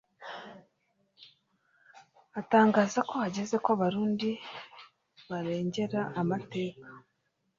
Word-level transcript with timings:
atangaza 2.39 2.99
ko 3.09 3.13
hageze 3.23 3.55
ko 3.63 3.67
abarundi 3.75 4.29
barengera 5.29 6.01
amateka 6.21 6.87